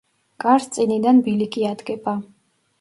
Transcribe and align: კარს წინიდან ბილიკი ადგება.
კარს 0.45 0.65
წინიდან 0.77 1.21
ბილიკი 1.29 1.69
ადგება. 1.75 2.19